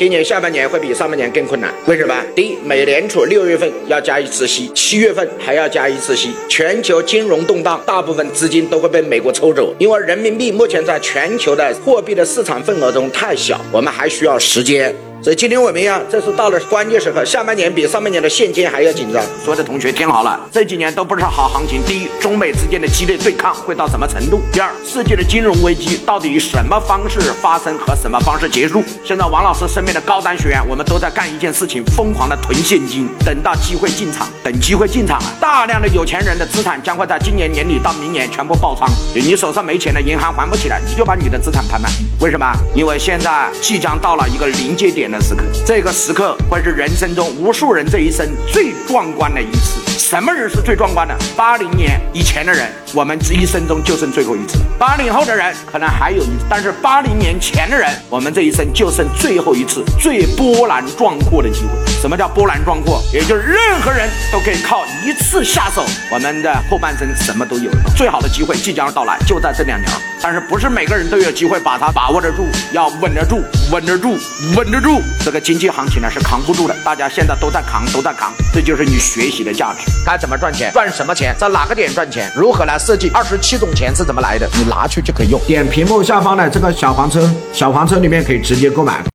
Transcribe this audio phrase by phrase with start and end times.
[0.00, 2.14] 今年下半年会比上半年更困难，为什么？
[2.34, 14.94] 第一，美联储六月份要加一次息，七月份还要加一次息，全球金融动荡，大部分资金都会被美国抽走，因为人民币目前在全球的货币的市场份额中太小，我们还需要时间。
[15.22, 19.22] 所以今天我们要，这是到了关键时刻，下半年比上半年的现金还要紧张。
[19.44, 21.82] 所有的同学听好了，这几年都不是好行情。
[21.84, 24.40] 第一，中美之间的激烈对抗会到什么程度？
[24.50, 28.82] 第二，世界的金融危机到底以什么方式发生和什么方式结束？
[29.04, 38.88] 现在王老师身边的高端学员，我们都在干一件事情，疯狂的囤现金，等到机会进场，等机会进场了，大量的有钱人的资产将会在今年年底到明年全部爆仓。
[39.14, 41.90] 你手上没钱了，银行还不起来，你就把你的资产拍卖。
[42.20, 42.50] 为什么？
[42.74, 45.09] 因为现在即将到了一个临界点。
[45.10, 49.80] 的时刻，这个时刻会是人生中无数人这一生最壮观的一次。
[49.98, 51.14] 什么人是最壮观的？
[51.36, 61.92] 八零年以前的人，我们这一生中就剩最后一次；八零后的人可能还有一次，但是八零年前的人，我们这一生就剩最后一次最波澜壮阔的机会。
[62.00, 63.02] 什么叫波澜壮阔？
[63.12, 67.70] 也就是任何人都可以靠一次下手，我们的后半生什么都有。
[67.96, 70.09] 最好的机会即将到来，就在这两年。
[70.22, 74.18] 但是不是每个人都有机会把它把握得住，要稳得住，稳得住，
[74.56, 75.00] 稳得住。
[75.24, 79.90] 这个经济行情呢是扛不住的，大家现在都在扛，都在扛，这就是你学习的价值。
[80.04, 80.70] 该怎么赚钱？
[80.72, 81.34] 赚什么钱？
[81.38, 82.30] 在哪个点赚钱？
[82.36, 83.10] 如何来设计？
[83.14, 84.48] 二十七种钱是怎么来的？
[84.54, 85.40] 你拿去就可以用。
[85.46, 89.02] 点屏幕下方的这个小黄车，小黄车里面可以直接购买。